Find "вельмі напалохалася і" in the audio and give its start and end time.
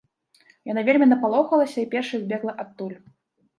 0.87-1.89